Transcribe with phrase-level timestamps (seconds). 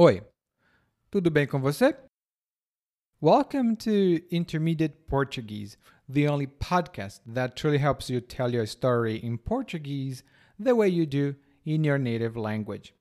[0.00, 0.22] Oi,
[1.10, 1.92] tudo bem com você?
[3.20, 5.76] Welcome to Intermediate Portuguese,
[6.08, 10.22] the only podcast that truly helps you tell your story in Portuguese
[10.56, 11.34] the way you do
[11.64, 12.94] in your native language.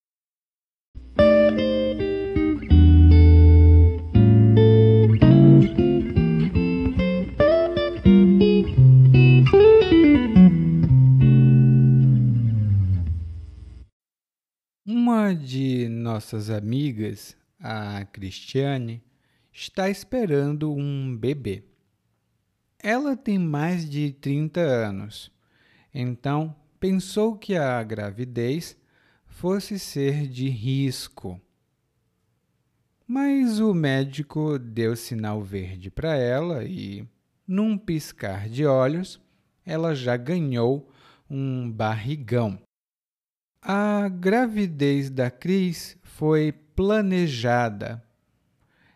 [14.94, 19.02] Uma de nossas amigas, a Cristiane,
[19.53, 21.64] está esperando um bebê.
[22.78, 25.31] Ela tem mais de 30 anos,
[25.94, 28.75] então pensou que a gravidez
[29.42, 31.42] fosse ser de risco.
[33.08, 37.03] Mas o médico deu sinal verde para ela e,
[37.47, 39.19] num piscar de olhos,
[39.66, 40.88] ela já ganhou
[41.28, 42.59] um barrigão.
[43.59, 48.00] A gravidez da Cris foi planejada.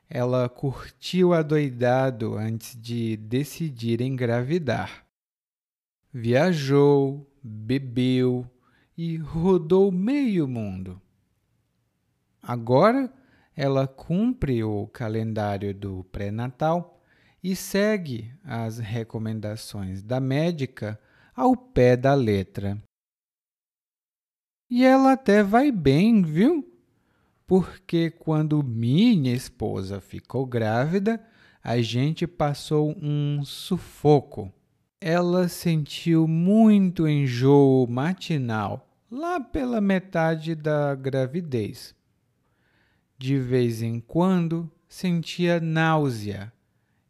[0.08, 5.08] Ela curtiu adoidado antes de decidir engravidar.
[6.14, 8.48] Viajou, bebeu
[8.98, 11.02] e rodou meio mundo.
[12.42, 13.12] Agora
[13.56, 17.02] ela cumpre o calendário do pré-natal
[17.44, 21.00] e segue as recomendações da médica
[21.36, 22.82] ao pé da letra.
[24.70, 26.68] E ela até vai bem, viu?
[27.46, 31.24] Porque quando minha esposa ficou grávida,
[31.64, 34.52] a gente passou um sufoco.
[35.08, 41.94] Ela sentiu muito enjoo matinal lá pela metade da gravidez.
[43.16, 46.52] De vez em quando sentia náusea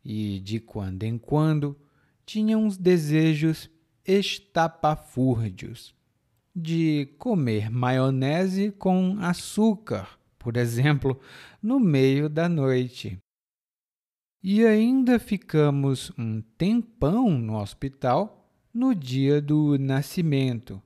[0.03, 1.73] e, de quando em quando,
[2.25, 3.69] tinha uns desejos
[4.05, 5.95] estapafúrdios
[6.53, 11.17] de comer maionese com açúcar, por exemplo,
[11.63, 13.17] no meio da noite.
[14.47, 20.79] E ainda ficamos um tempão no hospital no dia do nascimento,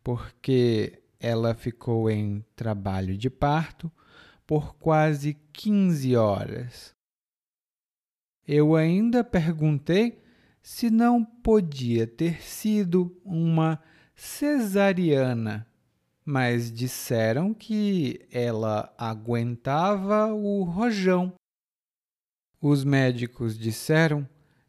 [0.00, 3.90] porque ela ficou em trabalho de parto
[4.46, 6.94] por quase 15 horas.
[8.46, 10.22] Eu ainda perguntei
[10.62, 13.82] se não podia ter sido uma
[14.14, 15.66] cesariana,
[16.24, 21.34] mas disseram que ela aguentava o rojão.
[22.62, 24.28] Os médicos disseram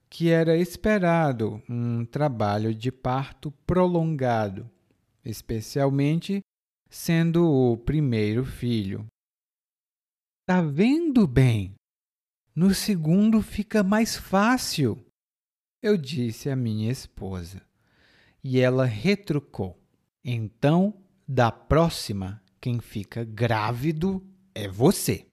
[0.10, 4.70] que era esperado um trabalho de parto prolongado,
[5.24, 6.42] especialmente
[6.90, 9.06] sendo o primeiro filho.
[10.46, 11.74] Tá vendo bem?
[12.56, 15.02] No segundo fica mais fácil,
[15.82, 17.62] eu disse à minha esposa
[18.44, 19.80] e ela retrucou.
[20.24, 20.94] Então,
[21.28, 24.22] da próxima, quem fica grávido
[24.54, 25.31] é você.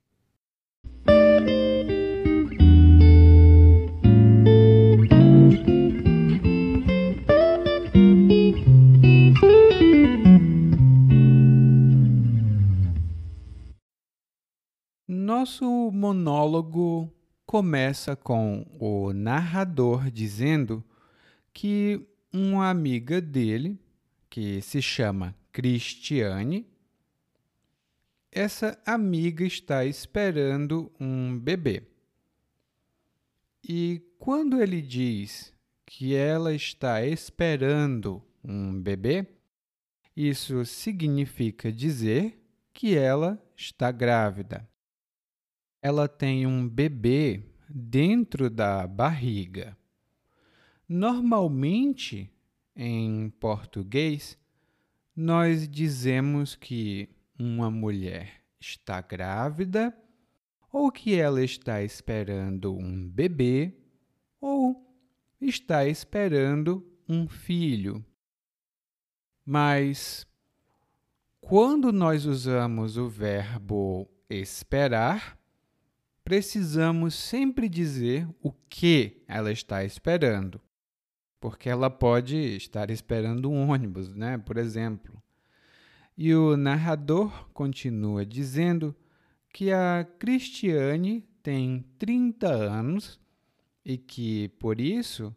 [15.99, 17.13] Monólogo
[17.45, 20.85] começa com o narrador dizendo
[21.53, 22.01] que
[22.33, 23.79] uma amiga dele,
[24.31, 26.67] que se chama Cristiane.
[28.31, 31.83] Essa amiga está esperando um bebê.
[33.67, 35.53] E quando ele diz
[35.85, 39.27] que ela está esperando um bebê,
[40.15, 42.39] isso significa dizer
[42.73, 44.68] que ela está grávida.
[45.81, 49.77] Ela tem um bebê dentro da barriga.
[50.89, 52.31] Normalmente,
[52.75, 54.39] em português,
[55.15, 57.09] nós dizemos que
[57.39, 59.97] uma mulher está grávida
[60.73, 63.75] ou que ela está esperando um bebê
[64.41, 64.89] ou
[65.41, 68.05] está esperando um filho.
[69.45, 70.27] Mas
[71.41, 75.38] quando nós usamos o verbo esperar,
[76.29, 80.61] precisamos sempre dizer o que ela está esperando.
[81.41, 84.37] Porque ela pode estar esperando um ônibus, né?
[84.37, 85.23] Por exemplo.
[86.19, 88.95] E o narrador continua dizendo
[89.55, 93.19] que a Cristiane tem 30 anos
[93.83, 95.35] e que, por isso,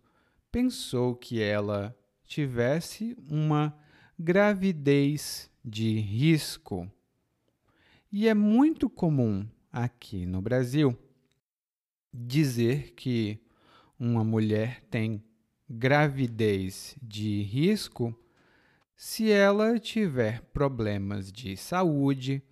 [0.51, 3.73] pensou que ela tivesse uma
[4.19, 6.91] gravidez de risco.
[8.11, 10.97] E é muito comum aqui no Brasil
[12.13, 13.39] dizer que
[13.97, 15.23] uma mulher tem
[15.69, 18.13] gravidez de risco
[18.95, 22.43] se ela tiver problemas de saúde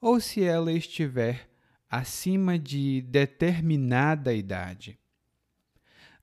[0.00, 1.48] ou se ela estiver
[1.88, 4.98] acima de determinada idade.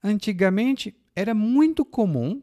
[0.03, 2.41] Antigamente era muito comum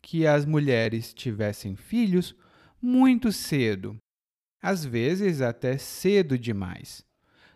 [0.00, 2.34] que as mulheres tivessem filhos
[2.80, 3.98] muito cedo,
[4.62, 7.04] às vezes até cedo demais.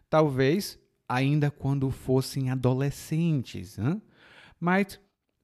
[0.09, 0.79] Talvez
[1.09, 4.01] ainda quando fossem adolescentes, hein?
[4.59, 5.01] mas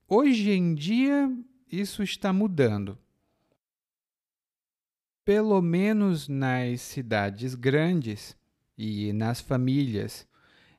[0.08, 1.30] hoje em dia
[1.70, 2.98] isso está mudando.
[5.24, 8.36] Pelo menos nas cidades grandes
[8.76, 10.26] e nas famílias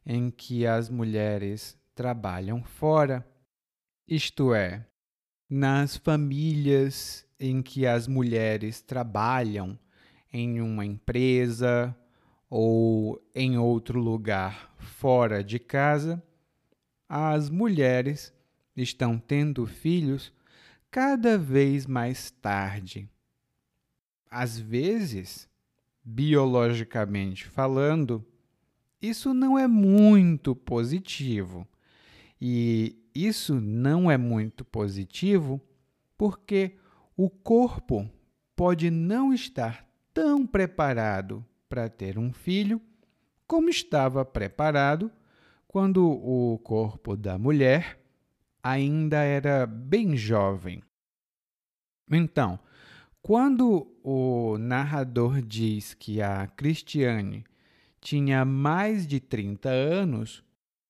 [0.05, 3.25] em que as mulheres trabalham fora,
[4.07, 4.85] isto é,
[5.49, 9.77] nas famílias em que as mulheres trabalham
[10.33, 11.95] em uma empresa
[12.53, 16.21] ou em outro lugar fora de casa,
[17.07, 18.33] as mulheres
[18.75, 20.33] estão tendo filhos
[20.91, 23.07] cada vez mais tarde.
[24.29, 25.47] Às vezes,
[26.03, 28.25] biologicamente falando,
[29.01, 31.65] isso não é muito positivo.
[32.39, 35.61] E isso não é muito positivo
[36.17, 36.75] porque
[37.15, 38.09] o corpo
[38.57, 42.81] pode não estar tão preparado para ter um filho
[43.47, 45.09] como estava preparado
[45.69, 47.97] quando o corpo da mulher
[48.61, 50.83] ainda era bem jovem.
[52.11, 52.59] Então,
[53.21, 57.45] quando o narrador diz que a Cristiane
[58.01, 60.43] tinha mais de 30 anos,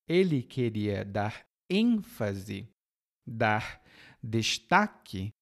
[0.08, 2.68] ele queria dar ênfase,
[3.24, 3.80] dar
[4.20, 5.32] destaque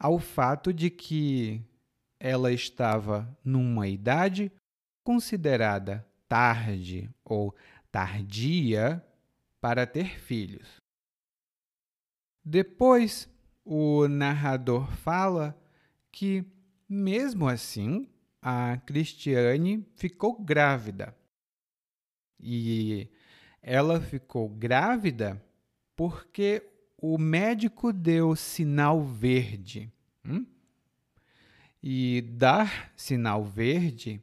[0.00, 1.62] ao fato de que
[2.18, 4.50] ela estava numa idade
[5.02, 7.54] considerada tarde ou
[7.90, 9.04] tardia
[9.60, 10.80] para ter filhos.
[12.44, 13.28] Depois,
[13.64, 15.60] o narrador fala
[16.10, 16.44] que,
[16.88, 18.08] mesmo assim,
[18.40, 21.14] a Cristiane ficou grávida.
[22.38, 23.10] E
[23.62, 25.42] ela ficou grávida
[25.94, 29.92] porque o médico deu sinal verde.
[30.24, 30.46] Hum?
[31.82, 34.22] E dar sinal verde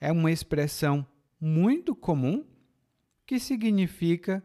[0.00, 1.06] é uma expressão
[1.40, 2.44] muito comum
[3.26, 4.42] que significa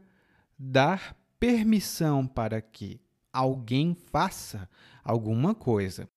[0.57, 4.69] dar permissão para que alguém faça
[5.03, 6.09] alguma coisa.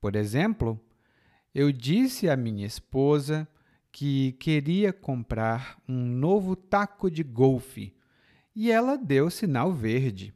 [0.00, 0.80] Por exemplo,
[1.54, 3.48] eu disse à minha esposa
[3.90, 7.94] que queria comprar um novo taco de golfe
[8.54, 10.34] e ela deu sinal verde.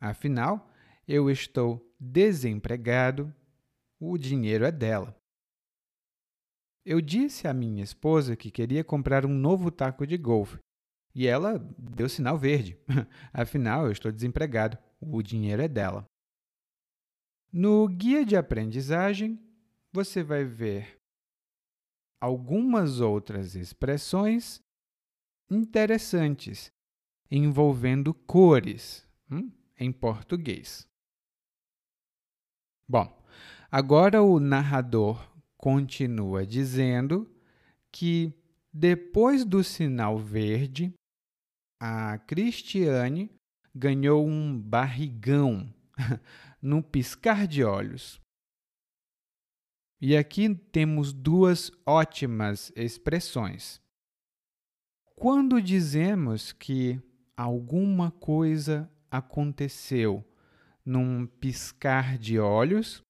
[0.00, 0.70] Afinal,
[1.06, 3.32] eu estou desempregado,
[4.00, 5.16] o dinheiro é dela.
[6.84, 10.58] Eu disse à minha esposa que queria comprar um novo taco de golfe
[11.14, 12.76] e ela deu sinal verde.
[13.32, 16.04] Afinal, eu estou desempregado, o dinheiro é dela.
[17.52, 19.38] No guia de aprendizagem,
[19.92, 20.98] você vai ver
[22.20, 24.60] algumas outras expressões
[25.50, 26.72] interessantes
[27.30, 30.88] envolvendo cores hum, em português.
[32.88, 33.22] Bom,
[33.70, 35.31] agora o narrador
[35.62, 37.32] continua dizendo
[37.92, 38.34] que
[38.72, 40.92] depois do sinal verde,
[41.80, 43.30] a Cristiane
[43.72, 45.72] ganhou um barrigão
[46.60, 48.20] num piscar de olhos.
[50.00, 53.80] E aqui temos duas ótimas expressões.
[55.14, 57.00] Quando dizemos que
[57.36, 60.24] alguma coisa aconteceu
[60.84, 63.00] num piscar de olhos,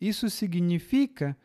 [0.00, 1.36] isso significa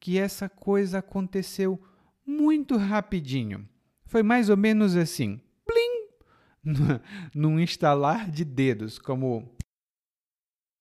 [0.00, 1.80] que essa coisa aconteceu
[2.26, 3.68] muito rapidinho.
[4.04, 6.08] Foi mais ou menos assim, blim,
[7.34, 9.48] num instalar de dedos, como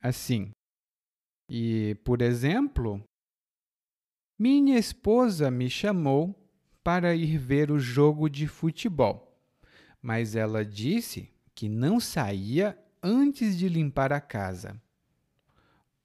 [0.02, 0.52] assim.
[1.50, 3.04] E, por exemplo,
[4.40, 6.36] minha esposa me chamou
[6.84, 9.40] para ir ver o jogo de futebol,
[10.02, 14.82] mas ela disse que não saía antes de limpar a casa.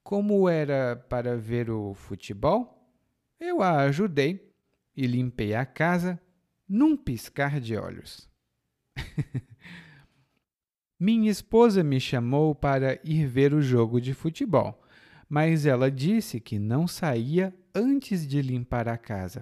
[0.07, 2.89] Como era para ver o futebol,
[3.41, 4.55] eu a ajudei
[4.97, 6.23] e limpei a casa
[6.69, 8.31] num piscar de olhos.
[10.97, 14.81] Minha esposa me chamou para ir ver o jogo de futebol,
[15.29, 19.41] mas ela disse que não saía antes de limpar a casa.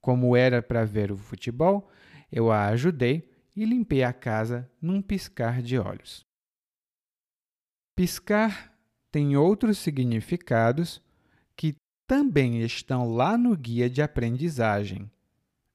[0.00, 1.86] Como era para ver o futebol,
[2.32, 6.24] eu a ajudei e limpei a casa num piscar de olhos.
[7.94, 8.71] Piscar
[9.12, 11.02] tem outros significados
[11.54, 11.76] que
[12.06, 15.10] também estão lá no guia de aprendizagem.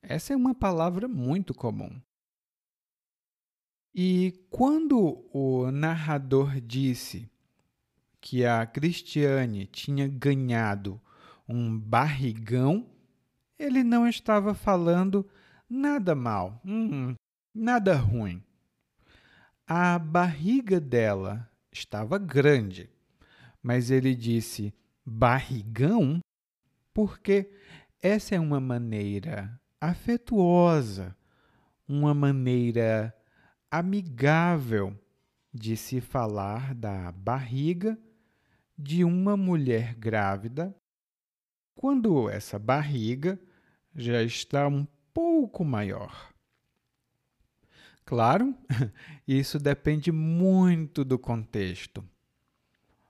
[0.01, 2.01] Essa é uma palavra muito comum.
[3.93, 7.29] E quando o narrador disse
[8.19, 10.99] que a Cristiane tinha ganhado
[11.47, 12.89] um barrigão,
[13.57, 15.27] ele não estava falando
[15.69, 17.15] nada mal, hum,
[17.53, 18.43] nada ruim.
[19.67, 22.89] A barriga dela estava grande,
[23.67, 24.73] mas ele disse
[25.05, 26.21] barrigão
[26.93, 27.51] porque
[28.01, 31.13] essa é uma maneira afetuosa,
[31.85, 33.13] uma maneira
[33.69, 34.97] amigável
[35.53, 37.99] de se falar da barriga
[38.77, 40.73] de uma mulher grávida
[41.75, 43.37] quando essa barriga
[43.93, 46.33] já está um pouco maior.
[48.05, 48.55] Claro,
[49.27, 52.01] isso depende muito do contexto.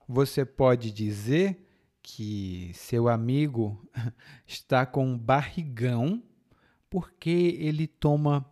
[0.08, 1.68] Você pode dizer
[2.02, 3.86] que seu amigo
[4.48, 6.24] está com um barrigão
[6.90, 8.50] porque ele toma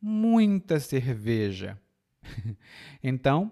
[0.00, 1.80] muita cerveja.
[3.02, 3.50] Então,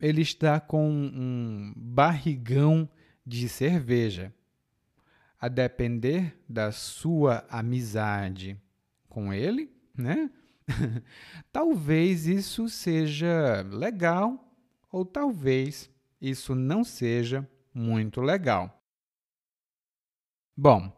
[0.00, 2.88] ele está com um barrigão
[3.24, 4.34] de cerveja
[5.40, 8.60] a depender da sua amizade
[9.08, 10.30] com ele, né?
[11.52, 14.52] talvez isso seja legal
[14.90, 15.88] ou talvez
[16.28, 18.82] isso não seja muito legal.
[20.56, 20.90] Bom,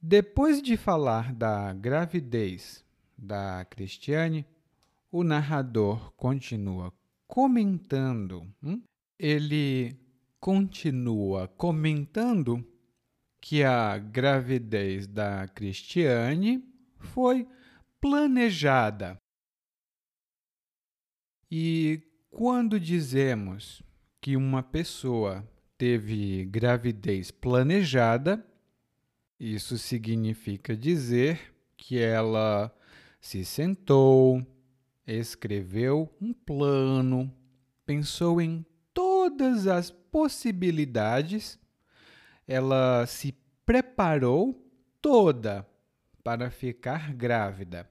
[0.00, 2.84] depois de falar da gravidez
[3.16, 4.46] da Cristiane,
[5.10, 6.92] o narrador continua
[7.26, 8.46] comentando.
[8.62, 8.82] Hum?
[9.18, 9.96] Ele
[10.40, 12.66] continua comentando
[13.40, 16.62] que a gravidez da Cristiane
[16.98, 17.46] foi
[18.00, 19.16] planejada.
[21.50, 23.82] E quando dizemos
[24.24, 28.42] que uma pessoa teve gravidez planejada,
[29.38, 32.74] isso significa dizer que ela
[33.20, 34.42] se sentou,
[35.06, 37.30] escreveu um plano,
[37.84, 38.64] pensou em
[38.94, 41.58] todas as possibilidades
[42.48, 43.34] ela se
[43.66, 44.58] preparou
[45.02, 45.68] toda
[46.22, 47.86] para ficar grávida.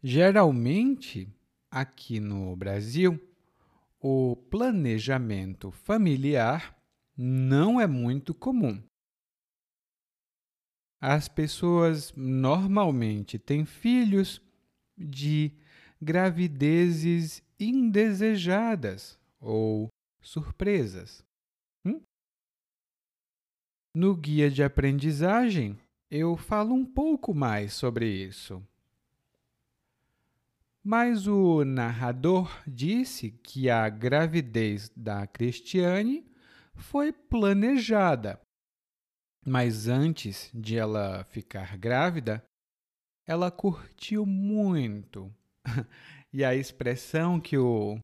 [0.00, 1.28] Geralmente,
[1.68, 3.20] aqui no Brasil,
[4.00, 6.76] o planejamento familiar
[7.16, 8.82] não é muito comum.
[11.00, 14.40] As pessoas normalmente têm filhos
[14.96, 15.52] de
[16.00, 19.88] gravidezes indesejadas ou
[20.20, 21.22] surpresas.
[23.92, 25.76] No guia de aprendizagem,
[26.08, 28.62] eu falo um pouco mais sobre isso.
[30.82, 36.26] Mas o narrador disse que a gravidez da Cristiane
[36.74, 38.40] foi planejada.
[39.46, 42.42] Mas antes de ela ficar grávida,
[43.26, 45.32] ela curtiu muito.
[46.32, 47.98] e a expressão que, o,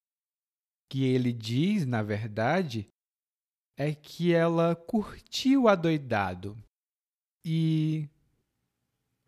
[0.90, 2.88] que ele diz, na verdade,
[3.78, 6.56] é que ela curtiu adoidado.
[7.45, 8.09] E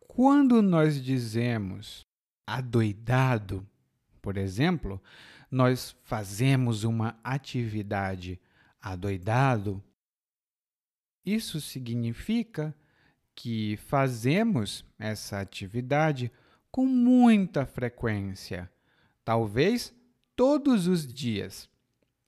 [0.06, 2.07] quando nós dizemos
[2.48, 3.68] adoidado,
[4.22, 5.02] por exemplo,
[5.50, 8.40] nós fazemos uma atividade
[8.80, 9.84] adoidado,
[11.26, 12.74] isso significa
[13.34, 16.32] que fazemos essa atividade
[16.70, 18.70] com muita frequência,
[19.22, 19.94] talvez
[20.34, 21.68] todos os dias,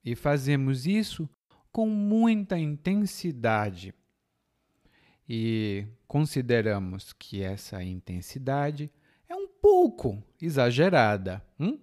[0.04, 1.28] e fazemos isso
[1.72, 3.94] com muita intensidade.
[5.26, 8.90] E consideramos que essa intensidade
[9.60, 11.44] pouco exagerada.
[11.58, 11.78] Hum?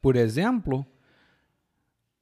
[0.00, 0.86] Por exemplo,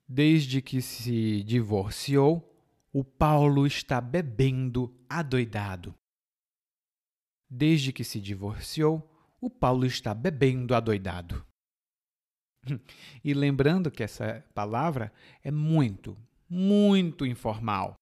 [0.07, 2.45] desde que se divorciou,
[2.93, 5.95] o Paulo está bebendo adoidado.
[7.49, 9.09] Desde que se divorciou,
[9.41, 11.45] o Paulo está bebendo adoidado.
[13.25, 16.17] E lembrando que essa palavra é muito,
[16.49, 17.95] muito informal.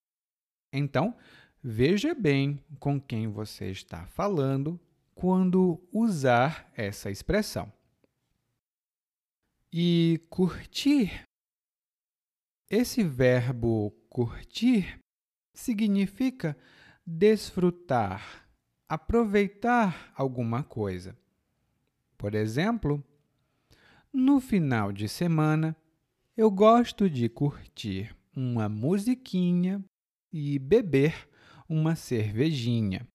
[0.72, 1.14] Então,
[1.62, 4.80] veja bem com quem você está falando
[5.16, 7.72] quando usar essa expressão.
[9.72, 11.24] E curtir.
[12.68, 15.00] Esse verbo curtir
[15.54, 16.56] significa
[17.04, 18.46] desfrutar,
[18.88, 21.16] aproveitar alguma coisa.
[22.18, 23.02] Por exemplo,
[24.12, 25.74] no final de semana,
[26.36, 29.82] eu gosto de curtir uma musiquinha
[30.30, 31.26] e beber
[31.68, 33.08] uma cervejinha.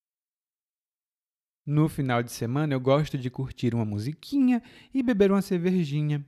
[1.66, 4.64] No final de semana, eu gosto de curtir uma musiquinha
[4.94, 6.26] e beber uma cervejinha.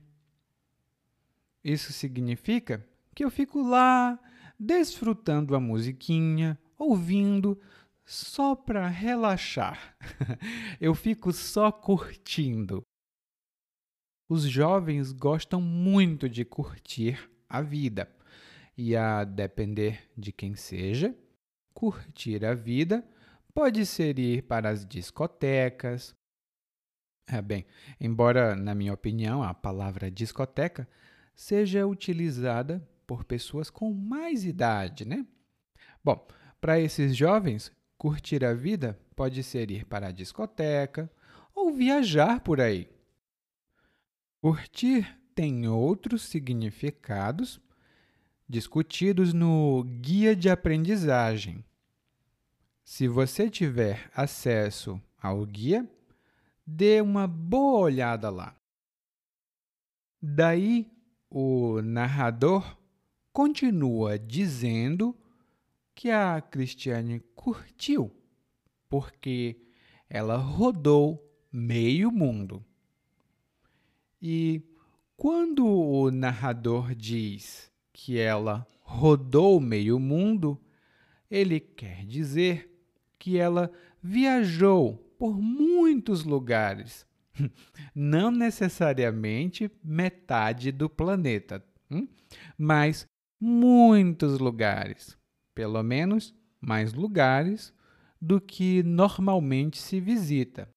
[1.62, 4.18] Isso significa que eu fico lá
[4.58, 7.60] desfrutando a musiquinha, ouvindo,
[8.04, 9.96] só para relaxar.
[10.80, 12.82] eu fico só curtindo.
[14.28, 18.08] Os jovens gostam muito de curtir a vida.
[18.76, 21.16] E a depender de quem seja,
[21.72, 23.06] curtir a vida
[23.54, 26.14] pode ser ir para as discotecas.
[27.26, 27.64] É, bem,
[28.00, 30.86] embora, na minha opinião, a palavra discoteca
[31.34, 35.24] seja utilizada por pessoas com mais idade, né?
[36.02, 36.26] Bom,
[36.60, 41.10] para esses jovens, curtir a vida pode ser ir para a discoteca
[41.54, 42.88] ou viajar por aí.
[44.42, 47.60] Curtir tem outros significados
[48.48, 51.64] discutidos no Guia de Aprendizagem.
[52.84, 55.88] Se você tiver acesso ao guia,
[56.66, 58.54] dê uma boa olhada lá.
[60.20, 60.92] Daí,
[61.30, 62.78] o narrador
[63.32, 65.16] continua dizendo
[65.94, 68.14] que a Cristiane curtiu,
[68.88, 69.56] porque
[70.08, 72.64] ela rodou meio mundo.
[74.20, 74.62] E
[75.16, 80.60] quando o narrador diz que ela rodou meio mundo,
[81.30, 82.73] ele quer dizer
[83.24, 87.06] que ela viajou por muitos lugares,
[87.94, 92.06] não necessariamente metade do planeta, hum?
[92.58, 93.08] mas
[93.40, 95.16] muitos lugares,
[95.54, 97.72] pelo menos mais lugares
[98.20, 100.68] do que normalmente se visita.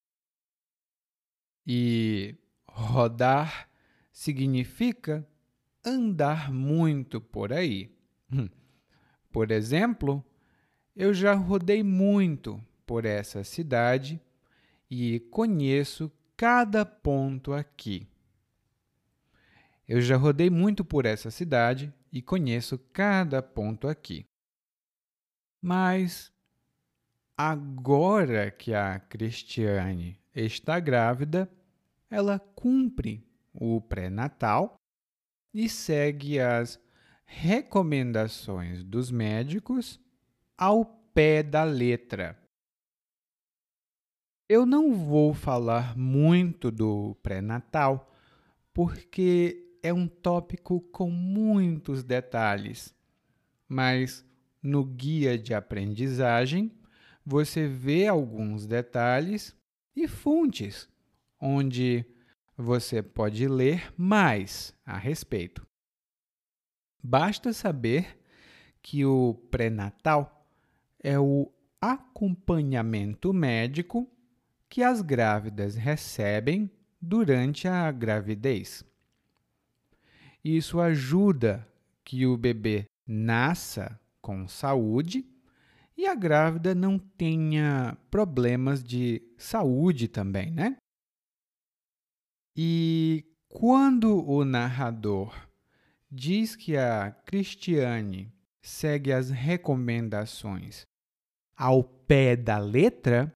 [1.66, 2.34] E
[2.66, 3.68] Rodar
[4.10, 5.28] significa
[5.84, 7.94] andar muito por aí.
[8.32, 8.48] Hum.
[9.30, 10.24] Por exemplo,
[10.98, 14.20] eu já rodei muito por essa cidade
[14.90, 18.04] e conheço cada ponto aqui.
[19.86, 24.26] Eu já rodei muito por essa cidade e conheço cada ponto aqui.
[25.62, 26.32] Mas
[27.36, 31.48] agora que a Cristiane está grávida,
[32.10, 34.74] ela cumpre o pré-natal
[35.54, 36.80] e segue as
[37.24, 40.00] recomendações dos médicos
[40.58, 42.36] ao pé da letra.
[44.48, 48.12] Eu não vou falar muito do pré-natal,
[48.74, 52.92] porque é um tópico com muitos detalhes,
[53.68, 54.26] mas
[54.60, 56.72] no guia de aprendizagem
[57.24, 59.54] você vê alguns detalhes
[59.94, 60.88] e fontes
[61.40, 62.04] onde
[62.56, 65.64] você pode ler mais a respeito.
[67.00, 68.18] Basta saber
[68.82, 70.37] que o pré-natal
[71.02, 74.10] é o acompanhamento médico
[74.68, 78.84] que as grávidas recebem durante a gravidez.
[80.44, 81.66] Isso ajuda
[82.04, 85.26] que o bebê nasça com saúde
[85.96, 90.76] e a grávida não tenha problemas de saúde também, né?
[92.56, 95.34] E quando o narrador
[96.10, 98.32] diz que a Cristiane
[98.62, 100.86] segue as recomendações
[101.56, 103.32] ao pé da letra,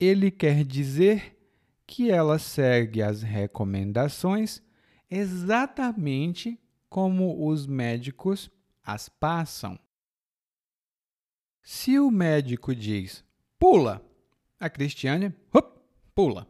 [0.00, 1.38] ele quer dizer
[1.86, 4.60] que ela segue as recomendações
[5.08, 6.58] exatamente
[6.88, 8.50] como os médicos
[8.84, 9.78] as passam.
[11.62, 13.24] Se o médico diz
[13.58, 14.04] pula,
[14.58, 15.78] a Cristiane hup,
[16.14, 16.48] pula.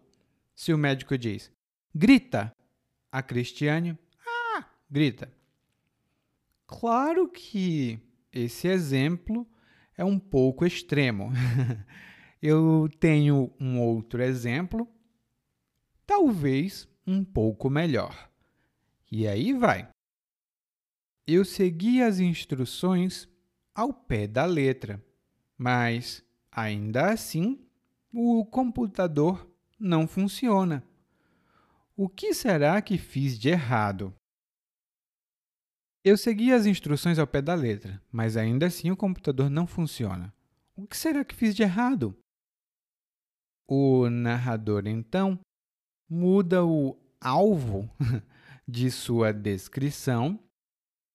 [0.55, 1.53] Se o médico diz
[1.95, 2.51] Grita!
[3.11, 5.31] A Cristiane, ah, grita.
[6.81, 8.01] Claro que
[8.33, 9.47] esse exemplo
[9.97, 11.31] é um pouco extremo.
[12.41, 14.89] Eu tenho um outro exemplo,
[16.07, 18.31] talvez um pouco melhor.
[19.11, 19.89] E aí vai.
[21.27, 23.29] Eu segui as instruções
[23.75, 25.05] ao pé da letra,
[25.57, 27.65] mas ainda assim
[28.13, 30.83] o computador não funciona.
[31.95, 34.13] O que será que fiz de errado?
[36.05, 40.35] Eu segui as instruções ao pé da letra, mas ainda assim o computador não funciona.
[40.75, 42.17] O que será que fiz de errado?
[43.69, 45.38] O narrador, então,
[46.11, 47.88] muda o alvo
[48.67, 50.43] de sua descrição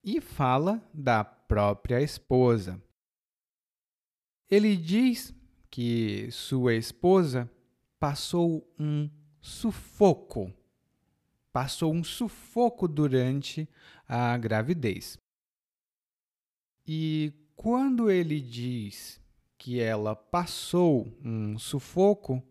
[0.05, 2.81] e fala da própria esposa.
[4.49, 5.35] Ele diz
[5.69, 7.51] que sua esposa
[7.99, 9.09] passou um
[9.41, 10.53] sufoco
[11.57, 13.67] passou um sufoco durante
[14.07, 15.17] a gravidez.
[16.85, 19.19] E quando ele diz
[19.57, 22.43] que ela passou um sufoco,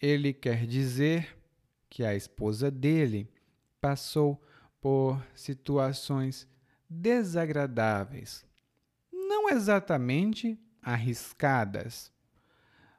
[0.00, 1.36] ele quer dizer
[1.90, 3.30] que a esposa dele
[3.78, 4.42] passou
[4.80, 6.48] por situações
[6.88, 8.42] desagradáveis,
[9.12, 12.10] não exatamente arriscadas,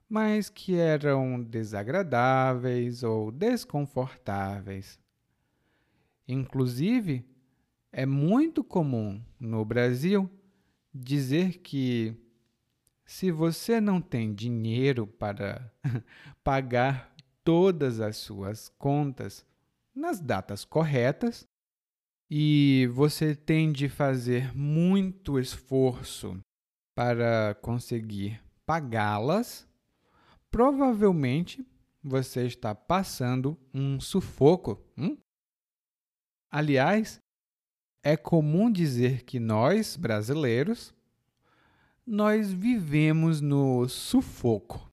[0.09, 4.99] mas que eram desagradáveis ou desconfortáveis.
[6.27, 7.25] Inclusive,
[7.91, 10.29] é muito comum no Brasil
[10.93, 12.15] dizer que
[13.05, 15.71] se você não tem dinheiro para
[16.43, 17.13] pagar
[17.43, 19.45] todas as suas contas
[19.93, 21.47] nas datas corretas
[22.29, 26.39] e você tem de fazer muito esforço
[26.95, 29.67] para conseguir pagá-las,
[30.53, 31.65] provavelmente
[32.03, 34.79] você está passando um sufoco.
[34.95, 35.17] Hum?
[36.51, 37.17] Aliás,
[38.03, 40.93] é comum dizer que nós, brasileiros,
[42.05, 44.91] nós vivemos no sufoco.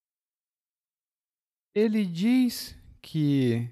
[1.74, 3.68] Ele diz que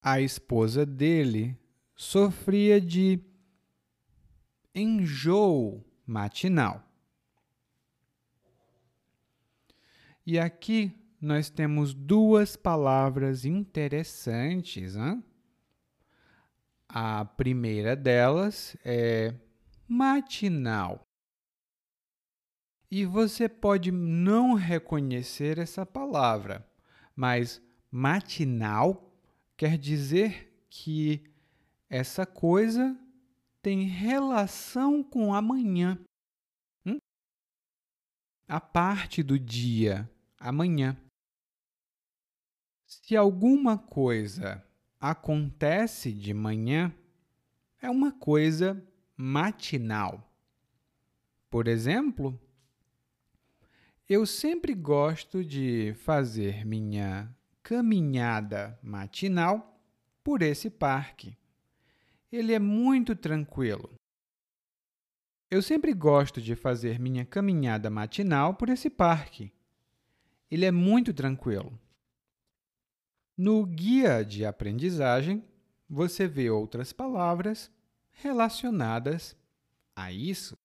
[0.00, 1.58] a esposa dele
[1.96, 3.20] sofria de
[4.72, 6.84] enjoo matinal.
[10.26, 14.96] E aqui nós temos duas palavras interessantes.
[14.96, 15.22] Hein?
[16.88, 19.32] A primeira delas é
[19.86, 21.06] matinal.
[22.90, 26.68] E você pode não reconhecer essa palavra,
[27.14, 29.12] mas matinal
[29.56, 31.22] quer dizer que
[31.88, 32.98] essa coisa
[33.62, 35.96] tem relação com amanhã.
[36.84, 36.98] Hum?
[38.48, 40.96] A parte do dia amanhã.
[42.86, 44.64] Se alguma coisa
[45.00, 46.94] acontece de manhã,
[47.80, 48.82] é uma coisa
[49.16, 50.32] matinal.
[51.50, 52.38] Por exemplo,
[54.08, 59.80] eu sempre gosto de fazer minha caminhada matinal
[60.22, 61.36] por esse parque.
[62.30, 63.94] Ele é muito tranquilo.
[65.50, 69.55] Eu sempre gosto de fazer minha caminhada matinal por esse parque
[70.50, 71.78] ele é muito tranquilo.
[73.36, 75.44] No guia de aprendizagem,
[75.88, 77.70] você vê outras palavras
[78.10, 79.36] relacionadas
[79.94, 80.56] a isso.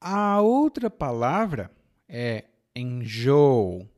[0.00, 1.70] A outra palavra
[2.08, 3.88] é enjoo.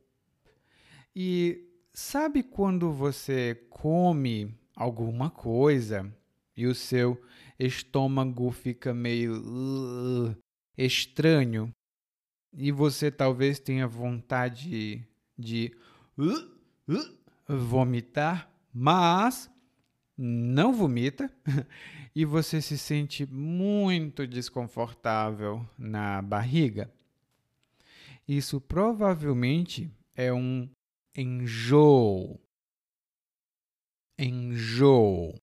[1.14, 6.14] E sabe quando você come alguma coisa
[6.57, 7.20] e o seu
[7.59, 10.37] estômago fica meio uh,
[10.76, 11.74] estranho?
[12.53, 15.07] E você talvez tenha vontade
[15.39, 15.73] de
[16.17, 16.51] uh,
[16.89, 19.51] uh, vomitar, mas
[20.17, 21.33] não vomita
[22.15, 26.93] e você se sente muito desconfortável na barriga.
[28.27, 30.69] Isso provavelmente é um
[31.17, 32.41] enjoo.
[34.19, 35.35] Enjoo.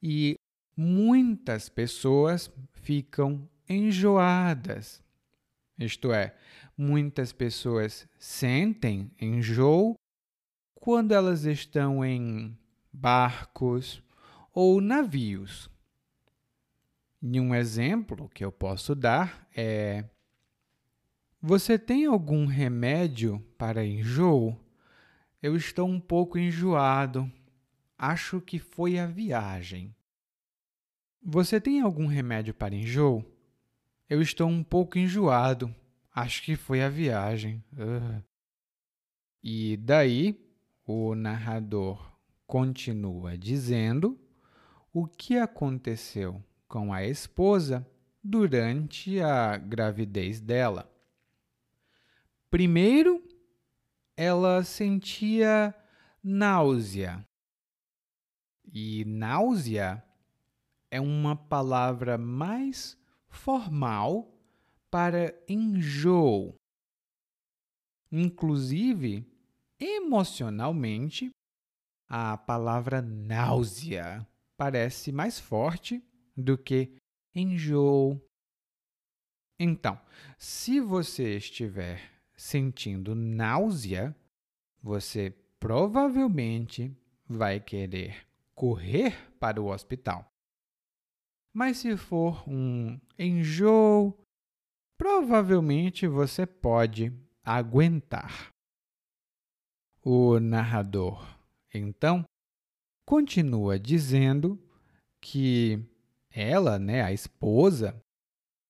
[0.00, 0.36] E
[0.76, 5.02] muitas pessoas ficam enjoadas
[5.78, 6.34] isto é,
[6.76, 9.94] muitas pessoas sentem enjoo
[10.74, 12.58] quando elas estão em
[12.92, 14.02] barcos
[14.52, 15.70] ou navios.
[17.22, 20.04] E um exemplo que eu posso dar é:
[21.40, 24.58] Você tem algum remédio para enjoo?
[25.40, 27.30] Eu estou um pouco enjoado.
[27.96, 29.94] Acho que foi a viagem.
[31.22, 33.24] Você tem algum remédio para enjoo?
[34.08, 35.74] Eu estou um pouco enjoado.
[36.14, 37.62] Acho que foi a viagem.
[37.74, 38.22] Uh.
[39.42, 40.40] E daí
[40.86, 42.10] o narrador
[42.46, 44.18] continua dizendo
[44.92, 47.86] o que aconteceu com a esposa
[48.24, 50.90] durante a gravidez dela.
[52.50, 53.22] Primeiro,
[54.16, 55.74] ela sentia
[56.24, 57.22] náusea.
[58.72, 60.02] E náusea
[60.90, 62.98] é uma palavra mais
[63.38, 64.30] formal
[64.90, 66.54] para enjoo.
[68.10, 69.24] Inclusive,
[69.78, 71.30] emocionalmente,
[72.08, 76.02] a palavra náusea parece mais forte
[76.36, 76.96] do que
[77.34, 78.20] enjoo.
[79.58, 80.00] Então,
[80.36, 82.00] se você estiver
[82.36, 84.16] sentindo náusea,
[84.82, 86.96] você provavelmente
[87.26, 90.28] vai querer correr para o hospital.
[91.52, 94.16] Mas se for um enjoo,
[94.96, 98.52] provavelmente você pode aguentar.
[100.02, 101.26] O narrador,
[101.74, 102.24] então,
[103.04, 104.58] continua dizendo
[105.20, 105.84] que
[106.30, 108.00] ela, né, a esposa,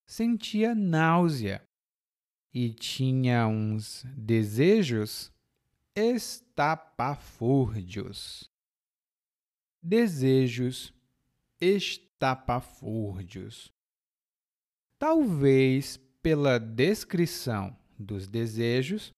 [0.06, 1.62] sentia náusea
[2.52, 5.30] e tinha uns desejos
[5.94, 8.50] estapafúrdios.
[9.82, 10.94] Desejos
[11.60, 12.07] estapafúrdios.
[14.98, 19.12] Talvez pela descrição dos desejos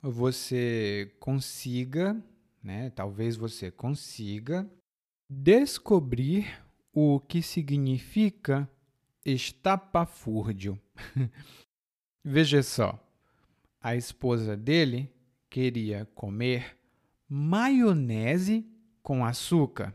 [0.00, 2.16] você consiga,
[2.62, 4.68] né, talvez você consiga
[5.28, 8.68] descobrir o que significa
[9.24, 10.80] estapafúrdio.
[12.24, 12.98] Veja só,
[13.80, 15.12] a esposa dele
[15.50, 16.76] queria comer
[17.28, 18.66] maionese
[19.02, 19.94] com açúcar.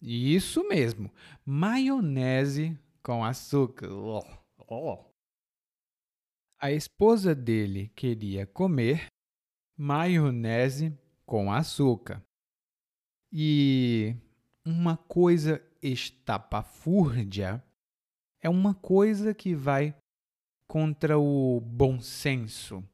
[0.00, 1.12] Isso mesmo,
[1.44, 3.90] maionese com açúcar.
[3.90, 4.24] Oh,
[4.68, 5.04] oh.
[6.60, 9.06] A esposa dele queria comer
[9.76, 12.22] maionese com açúcar.
[13.32, 14.16] E
[14.64, 17.62] uma coisa estapafúrdia
[18.40, 19.94] é uma coisa que vai
[20.66, 22.84] contra o bom senso,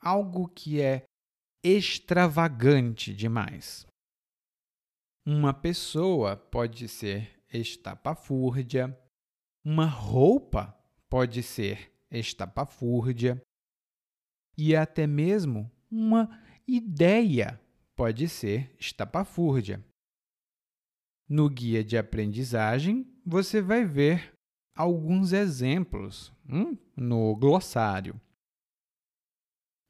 [0.00, 1.04] algo que é
[1.62, 3.86] extravagante demais.
[5.28, 8.96] Uma pessoa pode ser estapafúrdia,
[9.64, 10.72] uma roupa
[11.10, 13.42] pode ser estapafúrdia
[14.56, 16.30] e até mesmo uma
[16.64, 17.60] ideia
[17.96, 19.84] pode ser estapafúrdia.
[21.28, 24.32] No guia de aprendizagem, você vai ver
[24.76, 28.14] alguns exemplos hum, no glossário.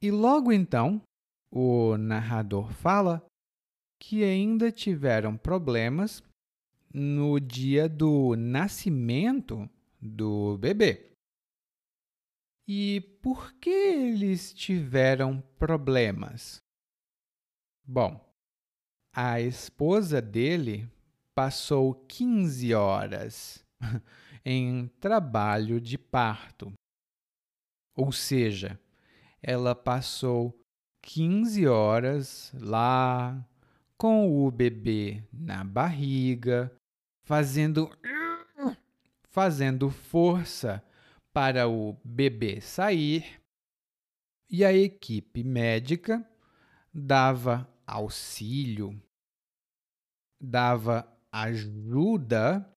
[0.02, 1.02] E logo então,
[1.50, 3.22] o narrador fala
[3.98, 6.22] que ainda tiveram problemas
[6.92, 9.68] no dia do nascimento
[10.00, 11.12] do bebê.
[12.68, 16.58] E por que eles tiveram problemas?
[17.86, 18.20] Bom,
[19.14, 20.90] a esposa dele
[21.34, 23.64] passou 15 horas
[24.44, 26.72] em trabalho de parto.
[27.94, 28.80] Ou seja,
[29.40, 30.58] ela passou
[31.02, 33.46] 15 horas lá
[33.98, 36.70] com o bebê na barriga,
[37.24, 37.90] fazendo
[39.28, 40.82] fazendo força
[41.32, 43.40] para o bebê sair.
[44.48, 46.26] E a equipe médica
[46.94, 48.98] dava auxílio,
[50.40, 52.72] dava ajuda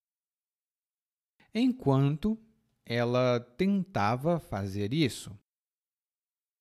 [1.53, 2.37] enquanto
[2.85, 5.37] ela tentava fazer isso.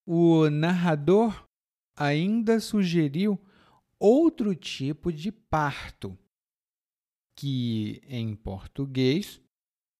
[0.05, 1.43] O narrador
[1.97, 3.39] ainda sugeriu
[3.99, 6.17] outro tipo de parto,
[7.35, 9.41] que em português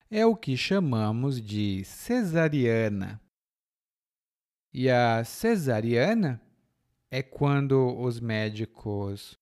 [0.09, 3.21] é o que chamamos de cesariana.
[4.73, 6.41] E a cesariana
[7.11, 9.37] é quando os médicos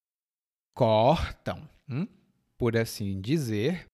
[0.73, 2.07] cortam, hum,
[2.57, 3.85] por assim dizer,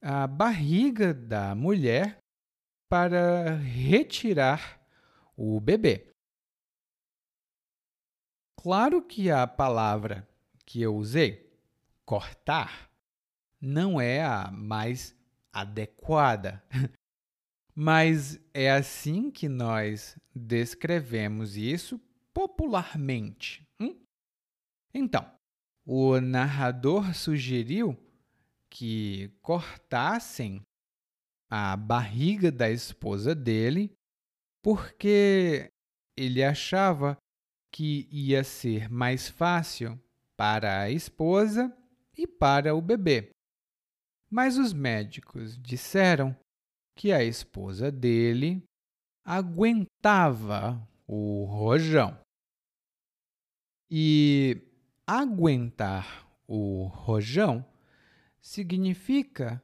[0.00, 2.18] a barriga da mulher
[2.88, 4.80] para retirar
[5.36, 6.10] o bebê.
[8.60, 10.28] Claro que a palavra
[10.66, 11.48] que eu usei,
[12.04, 12.90] cortar,
[13.60, 15.16] não é a mais
[15.52, 16.60] adequada,
[17.72, 22.00] mas é assim que nós descrevemos isso
[22.34, 23.62] popularmente.
[23.80, 23.96] Hum?
[24.92, 25.24] Então,
[25.86, 27.96] o narrador sugeriu
[28.68, 30.62] que cortassem
[31.48, 33.92] a barriga da esposa dele,
[34.60, 35.70] porque
[36.16, 37.16] ele achava
[37.70, 39.98] que ia ser mais fácil
[40.36, 41.74] para a esposa
[42.16, 43.30] e para o bebê.
[44.30, 46.36] Mas os médicos disseram
[46.94, 48.62] que a esposa dele
[49.24, 52.18] aguentava o rojão.
[53.90, 54.60] E
[55.06, 57.64] aguentar o rojão
[58.40, 59.62] significa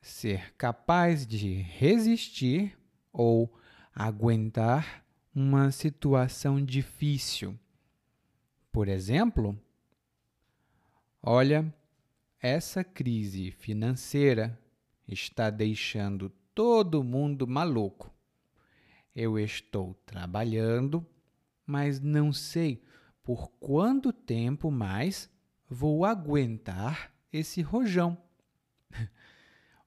[0.00, 2.78] ser capaz de resistir
[3.12, 3.52] ou
[3.94, 4.99] aguentar
[5.34, 7.58] uma situação difícil.
[8.72, 9.58] Por exemplo,
[11.22, 11.72] olha,
[12.40, 14.58] essa crise financeira
[15.06, 18.12] está deixando todo mundo maluco.
[19.14, 21.04] Eu estou trabalhando,
[21.66, 22.82] mas não sei
[23.22, 25.28] por quanto tempo mais
[25.68, 28.16] vou aguentar esse rojão.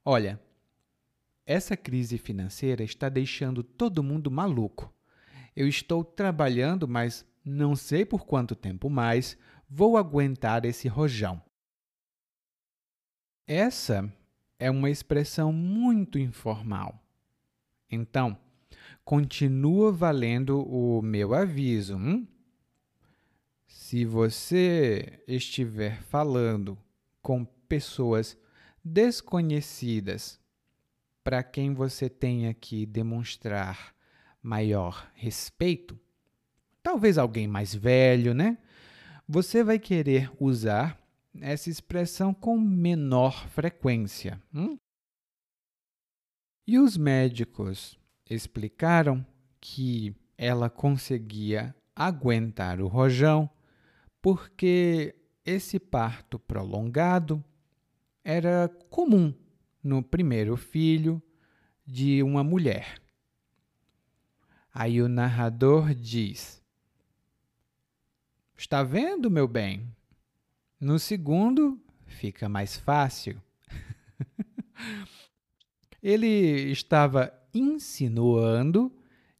[0.04, 0.40] Olha,
[1.44, 4.93] essa crise financeira está deixando todo mundo maluco.
[5.56, 9.36] Eu estou trabalhando, mas não sei por quanto tempo mais
[9.68, 11.42] vou aguentar esse rojão.
[13.46, 14.12] Essa
[14.58, 16.98] é uma expressão muito informal.
[17.90, 18.36] Então,
[19.04, 21.96] continua valendo o meu aviso.
[21.96, 22.26] Hum?
[23.66, 26.78] Se você estiver falando
[27.20, 28.36] com pessoas
[28.82, 30.40] desconhecidas
[31.22, 33.93] para quem você tenha que demonstrar
[34.44, 35.98] maior respeito,
[36.82, 38.58] talvez alguém mais velho, né?
[39.26, 41.00] Você vai querer usar
[41.40, 44.40] essa expressão com menor frequência.
[44.54, 44.76] Hum?
[46.66, 49.26] E os médicos explicaram
[49.60, 53.48] que ela conseguia aguentar o rojão
[54.20, 57.42] porque esse parto prolongado
[58.22, 59.34] era comum
[59.82, 61.22] no primeiro filho
[61.86, 63.03] de uma mulher.
[64.74, 66.60] Aí o narrador diz:
[68.58, 69.88] Está vendo, meu bem?
[70.80, 73.40] No segundo, fica mais fácil.
[76.02, 78.92] Ele estava insinuando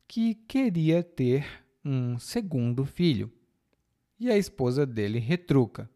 [0.06, 1.44] que queria ter
[1.84, 3.32] um segundo filho.
[4.20, 5.90] E a esposa dele retruca.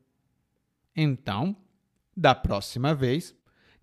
[0.97, 1.57] Então,
[2.17, 3.33] da próxima vez,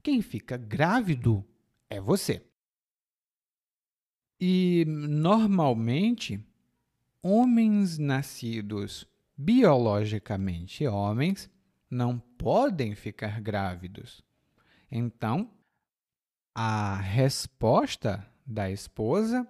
[0.03, 1.45] quem fica grávido
[1.89, 2.45] é você.
[4.47, 6.39] E normalmente,
[7.19, 11.49] homens nascidos biologicamente homens
[11.89, 14.23] não podem ficar grávidos.
[14.91, 15.49] Então,
[16.53, 19.47] a resposta da esposa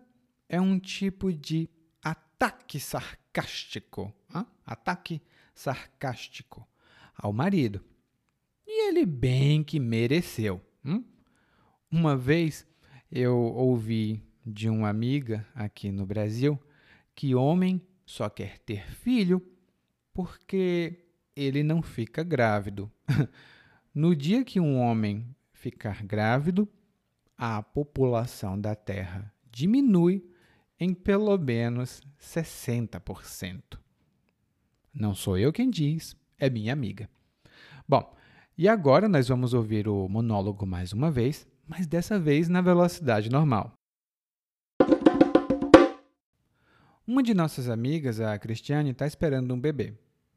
[0.47, 1.69] é um tipo de
[2.01, 4.45] ataque sarcástico, hein?
[4.65, 5.21] ataque
[5.53, 6.65] sarcástico
[7.17, 7.84] ao marido.
[8.65, 10.62] E ele bem que mereceu.
[10.86, 11.05] Hein?
[11.91, 12.65] Uma vez
[13.12, 16.60] eu ouvi de uma amiga aqui no Brasil
[17.15, 19.41] que homem só quer ter filho
[20.13, 21.05] porque
[21.36, 22.91] ele não fica grávido.
[23.93, 26.69] no dia que um homem ficar grávido,
[27.38, 30.23] a população da Terra diminui
[30.79, 33.79] em pelo menos 60%.
[34.93, 37.10] Não sou eu quem diz, é minha amiga.
[37.88, 38.15] Bom,
[38.58, 43.29] e agora nós vamos ouvir o monólogo mais uma vez, mas dessa vez na velocidade
[43.29, 43.73] normal.
[47.07, 49.93] Uma de nossas amigas, a Cristiane, está esperando um bebê.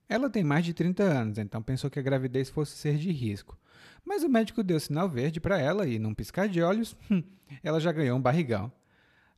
[0.07, 3.59] Ela tem mais de 30 anos, então pensou que a gravidez fosse ser de risco.
[4.05, 7.23] Mas o médico deu sinal verde para ela e, num piscar de olhos, hum,
[7.63, 8.71] ela já ganhou um barrigão.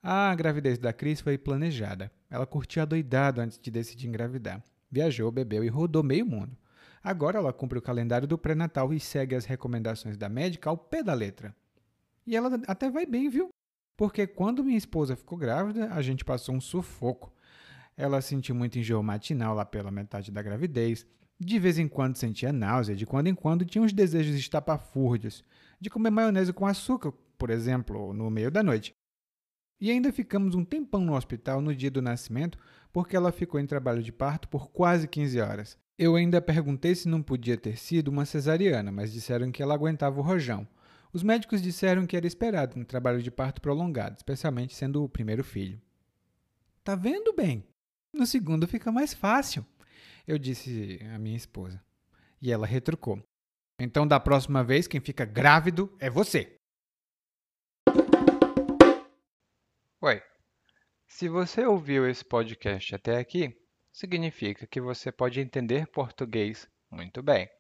[0.02, 2.10] A gravidez da Cris foi planejada.
[2.28, 4.60] Ela curtiu adoidado antes de decidir engravidar.
[4.90, 6.56] Viajou, bebeu e rodou meio mundo.
[7.00, 11.00] Agora ela cumpre o calendário do pré-natal e segue as recomendações da médica ao pé
[11.00, 11.54] da letra.
[12.26, 13.50] E ela até vai bem, viu?
[14.00, 17.30] Porque quando minha esposa ficou grávida, a gente passou um sufoco.
[17.94, 21.06] Ela sentiu muito enjoo matinal lá pela metade da gravidez.
[21.38, 25.44] De vez em quando sentia náusea, de quando em quando tinha uns desejos estapafúrdios,
[25.78, 28.94] de comer maionese com açúcar, por exemplo, no meio da noite.
[29.78, 32.56] E ainda ficamos um tempão no hospital no dia do nascimento,
[32.90, 35.78] porque ela ficou em trabalho de parto por quase 15 horas.
[35.98, 40.18] Eu ainda perguntei se não podia ter sido uma cesariana, mas disseram que ela aguentava
[40.18, 40.66] o rojão.
[41.12, 45.42] Os médicos disseram que era esperado um trabalho de parto prolongado, especialmente sendo o primeiro
[45.42, 45.80] filho.
[46.84, 47.66] Tá vendo bem?
[48.12, 49.66] No segundo fica mais fácil,
[50.26, 51.82] eu disse à minha esposa.
[52.40, 53.20] E ela retrucou.
[53.78, 56.56] Então, da próxima vez, quem fica grávido é você.
[60.00, 60.22] Oi.
[61.08, 63.60] Se você ouviu esse podcast até aqui,
[63.92, 67.50] significa que você pode entender português muito bem.